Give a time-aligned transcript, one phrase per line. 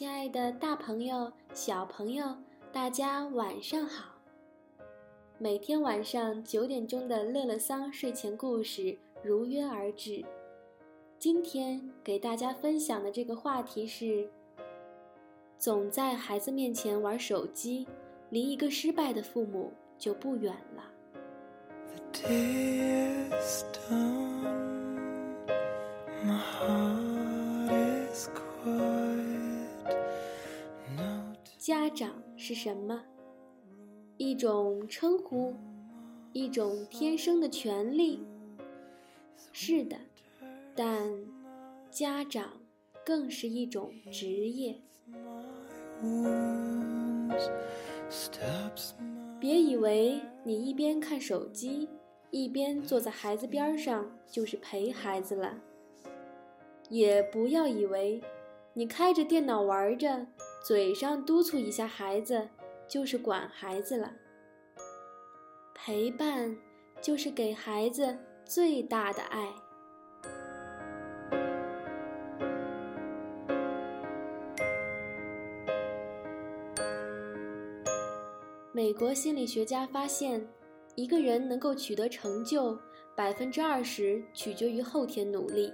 [0.00, 2.24] 亲爱的大朋友、小朋友，
[2.72, 4.14] 大家晚上好！
[5.36, 10.24] 每天晚上九点钟的乐乐桑睡前故事如约而至。
[11.18, 14.26] 今天给大家分享的这个话题是：
[15.58, 17.86] 总在孩子面前玩手机，
[18.30, 20.90] 离一个失败的父母就不远了。
[22.14, 22.30] The
[26.24, 27.70] My heart
[28.14, 28.30] is
[28.64, 29.39] quiet.
[31.60, 33.02] 家长是什么？
[34.16, 35.54] 一种称呼，
[36.32, 38.26] 一种天生的权利。
[39.52, 39.94] 是的，
[40.74, 41.12] 但
[41.90, 42.62] 家长
[43.04, 44.80] 更是一种职业。
[49.38, 51.90] 别以为你一边看手机，
[52.30, 55.60] 一边坐在孩子边上就是陪孩子了。
[56.88, 58.22] 也不要以为
[58.72, 60.26] 你开着电脑玩着。
[60.62, 62.48] 嘴上督促一下孩子，
[62.86, 64.12] 就是管孩子了。
[65.74, 66.54] 陪伴
[67.00, 69.48] 就是给孩子最大的爱。
[78.72, 80.46] 美国心理学家发现，
[80.94, 82.78] 一个人能够取得成就，
[83.16, 85.72] 百分之二十取决于后天努力，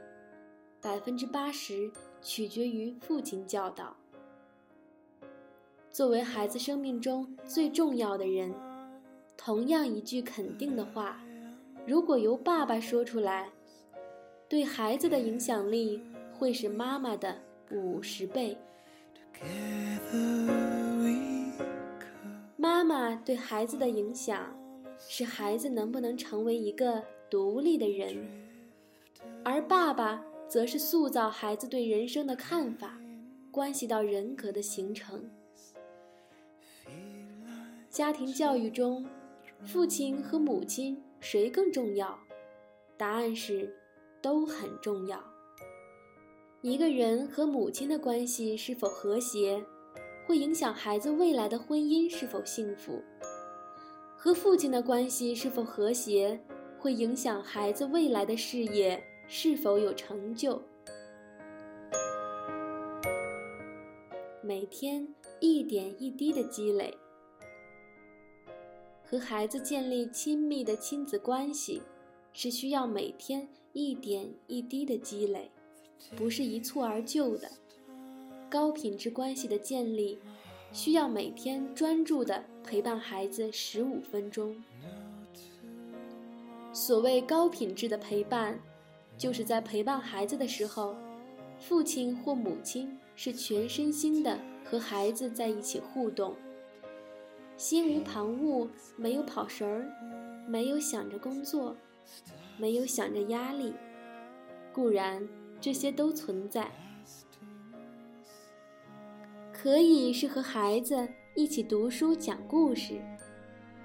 [0.80, 1.90] 百分之八十
[2.22, 3.96] 取决于父亲教导。
[5.96, 8.52] 作为孩子生命中最重要的人，
[9.34, 11.18] 同样一句肯定的话，
[11.86, 13.48] 如果由爸爸说出来，
[14.46, 16.02] 对孩子的影响力
[16.34, 17.34] 会是妈妈的
[17.70, 18.58] 五十倍。
[22.58, 24.54] 妈妈对孩子的影响，
[24.98, 28.22] 是孩子能不能成为一个独立的人，
[29.42, 33.00] 而爸爸则是塑造孩子对人生的看法，
[33.50, 35.26] 关系到人格的形成。
[37.96, 39.06] 家庭教育中，
[39.64, 42.14] 父亲和母亲谁更重要？
[42.94, 43.74] 答案是，
[44.20, 45.18] 都很重要。
[46.60, 49.64] 一个人和母亲的关系是否和谐，
[50.26, 53.02] 会影响孩子未来的婚姻是否幸福；
[54.14, 56.38] 和父亲的关系是否和谐，
[56.78, 60.60] 会影响孩子未来的事业是否有成就。
[64.42, 65.08] 每天
[65.40, 66.94] 一点一滴的积累。
[69.08, 71.80] 和孩子建立亲密的亲子关系，
[72.32, 75.48] 是需要每天一点一滴的积累，
[76.16, 77.48] 不是一蹴而就的。
[78.50, 80.18] 高品质关系的建立，
[80.72, 84.56] 需要每天专注的陪伴孩子十五分钟。
[86.72, 88.58] 所谓高品质的陪伴，
[89.16, 90.96] 就是在陪伴孩子的时候，
[91.60, 96.34] 父亲或母亲是全身心的和孩子在一起互动。
[97.56, 99.90] 心无旁骛，没有跑神儿，
[100.46, 101.74] 没有想着工作，
[102.58, 103.72] 没有想着压力。
[104.74, 105.26] 固然
[105.58, 106.70] 这些都存在，
[109.54, 113.00] 可以是和孩子一起读书讲故事，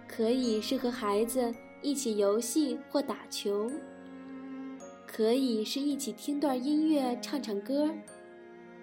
[0.06, 3.72] 可以是和孩子一起游戏或打球，
[5.08, 7.90] 可以是一起听段音乐唱唱歌，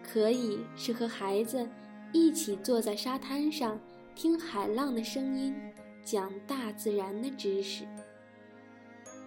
[0.02, 1.68] 可以是和孩子
[2.10, 3.78] 一起坐在沙滩上。
[4.18, 5.54] 听海浪的声音，
[6.02, 7.86] 讲大自然的知识，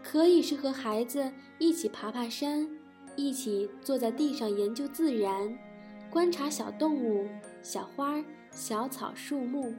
[0.03, 2.69] 可以是和孩子一起爬爬山，
[3.15, 5.57] 一起坐在地上研究自然，
[6.09, 7.25] 观察小动物、
[7.61, 8.21] 小花、
[8.51, 9.73] 小草、树木。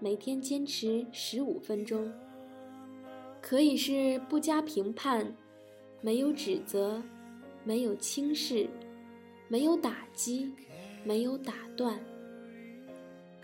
[0.00, 2.12] 每天坚持十五分钟，
[3.40, 5.32] 可以是不加评判，
[6.00, 7.00] 没有指责，
[7.62, 8.68] 没有轻视，
[9.46, 10.52] 没有打击，
[11.04, 11.96] 没有打断。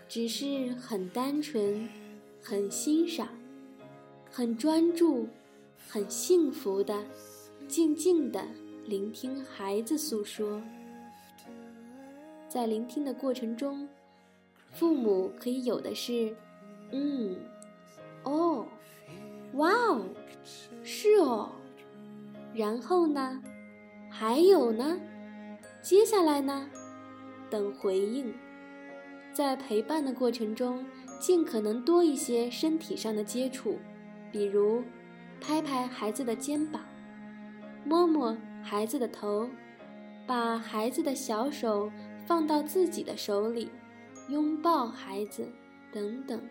[0.07, 1.87] 只是很单纯，
[2.41, 3.27] 很欣赏，
[4.31, 5.27] 很专注，
[5.89, 7.03] 很幸福的，
[7.67, 8.41] 静静的
[8.85, 10.61] 聆听孩子诉说。
[12.47, 13.87] 在聆听的过程中，
[14.71, 16.33] 父母可以有的是，
[16.91, 17.35] 嗯，
[18.23, 18.65] 哦，
[19.55, 20.05] 哇哦，
[20.83, 21.49] 是哦，
[22.53, 23.43] 然后呢，
[24.09, 24.97] 还有呢，
[25.81, 26.69] 接下来呢，
[27.49, 28.33] 等回应。
[29.37, 30.83] 在陪伴的过程中，
[31.19, 33.77] 尽可能多一些身体上的接触，
[34.31, 34.81] 比如
[35.39, 36.81] 拍拍孩子的肩膀，
[37.85, 39.47] 摸摸孩子的头，
[40.25, 41.91] 把孩子的小手
[42.25, 43.69] 放到自己的手里，
[44.27, 45.47] 拥抱孩子，
[45.91, 46.41] 等等。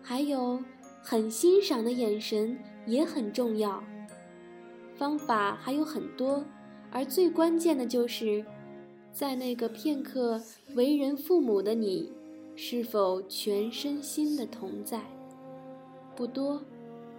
[0.00, 0.62] 还有
[1.02, 3.82] 很欣赏的眼神也很重要。
[4.94, 6.44] 方法还有很多，
[6.92, 8.44] 而最关键的就是。
[9.16, 10.42] 在那个片刻
[10.74, 12.12] 为人父母的你，
[12.54, 15.00] 是否全身心的同在？
[16.14, 16.60] 不多，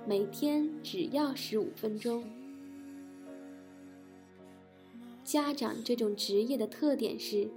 [0.06, 2.24] 每天只要十五分钟。
[5.24, 7.50] 家长这种职业的特点是，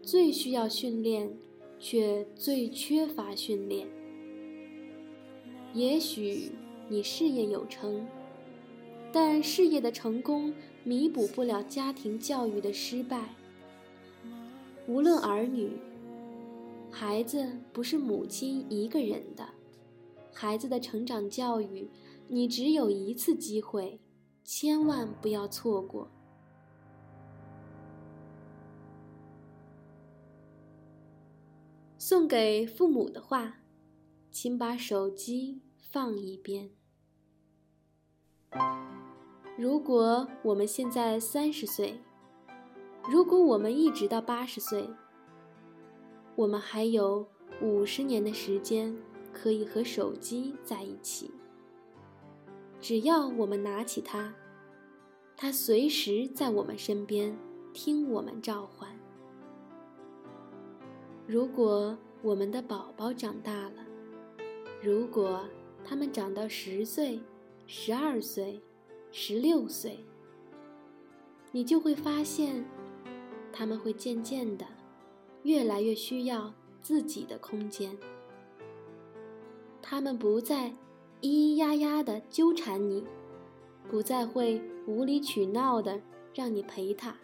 [0.00, 1.30] 最需要训练，
[1.78, 3.86] 却最缺乏训练。
[5.74, 6.50] 也许
[6.88, 8.06] 你事业有成，
[9.12, 13.34] 但事业的成功弥补不了家庭教育的失败。
[14.88, 15.76] 无论儿女，
[16.90, 19.48] 孩子不是母亲一个人的。
[20.32, 21.90] 孩子的成长教育，
[22.28, 23.98] 你只有一次机会，
[24.44, 26.08] 千万不要错过。
[31.98, 33.58] 送给父母的话，
[34.30, 36.70] 请把手机放一边。
[39.58, 41.98] 如果我们现在三十岁，
[43.08, 44.88] 如果我们一直到八十岁，
[46.34, 47.26] 我们还有
[47.60, 48.96] 五十年的时间。
[49.38, 51.30] 可以和手机在一起。
[52.80, 54.32] 只要我们拿起它，
[55.36, 57.36] 它随时在我们身边，
[57.74, 58.88] 听我们召唤。
[61.26, 63.84] 如果我们的宝宝长大了，
[64.82, 65.44] 如果
[65.84, 67.20] 他们长到十岁、
[67.66, 68.58] 十二岁、
[69.12, 70.02] 十六岁，
[71.52, 72.64] 你就会发现，
[73.58, 74.66] 他们会渐渐的，
[75.44, 77.96] 越来越需要自己的空间。
[79.80, 80.70] 他们不再
[81.22, 83.02] 咿咿呀呀的纠缠你，
[83.88, 85.98] 不再会无理取闹的
[86.34, 87.16] 让你陪他，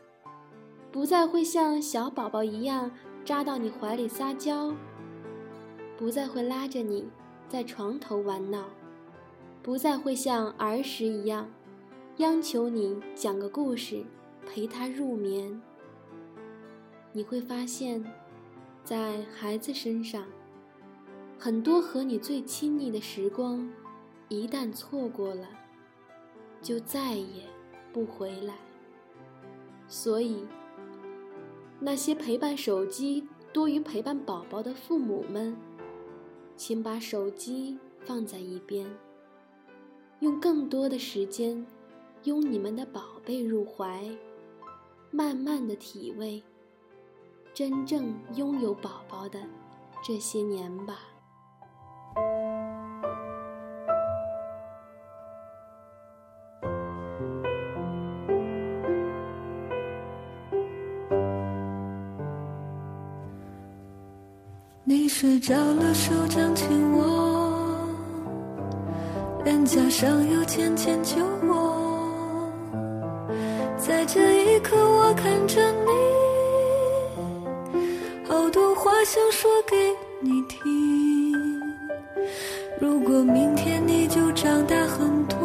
[0.90, 2.90] 不再会像小宝宝一样
[3.26, 4.75] 扎到你怀里撒娇，
[5.99, 7.06] 不再会拉着你
[7.46, 8.64] 在床头玩闹，
[9.62, 11.46] 不再会像儿时一样
[12.17, 14.02] 央求你讲个故事
[14.46, 15.61] 陪他入眠。
[17.12, 18.03] 你会发现，
[18.82, 20.25] 在孩子身上。
[21.38, 23.69] 很多和你最亲密的时光，
[24.29, 25.49] 一旦错过了，
[26.62, 27.43] 就再也
[27.93, 28.55] 不回来。
[29.88, 30.44] 所以，
[31.81, 35.56] 那些陪伴手机多于陪伴宝宝的父母们，
[36.56, 38.87] 请把手机放在一边，
[40.20, 41.67] 用更多的时间
[42.23, 44.08] 拥你们的宝贝入怀，
[45.11, 46.41] 慢慢的体味
[47.55, 49.39] 真正拥有宝宝的
[50.03, 50.95] 这些年吧。
[64.85, 67.87] 你睡着了，手掌紧握，
[69.45, 71.17] 脸颊上有浅浅酒
[71.47, 72.51] 窝。
[73.77, 75.92] 在这一刻，我看着你，
[79.05, 79.77] 想说给
[80.21, 81.33] 你听。
[82.81, 85.39] 如果明天你就长大很多，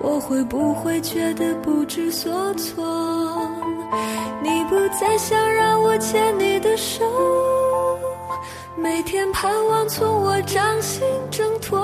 [0.00, 3.48] 我会不会觉得不知所措？
[4.42, 7.04] 你不再想让我牵你的手。
[8.76, 11.78] 每天盼望从我掌心挣脱，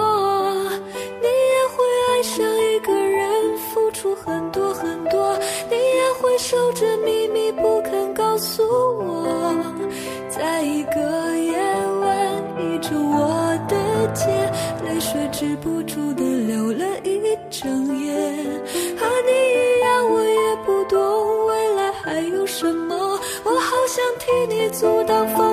[23.44, 25.49] 我好想替你阻挡风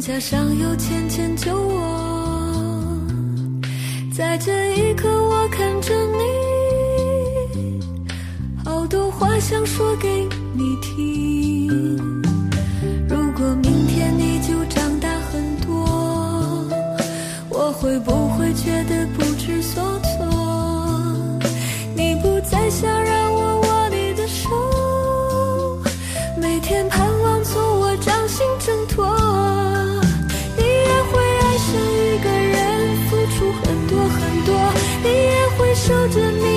[0.00, 2.98] 加上有浅浅酒窝，
[4.10, 5.94] 在这一刻我看着
[7.54, 7.78] 你，
[8.64, 12.19] 好多话想说给你听。
[35.90, 36.49] 守着你。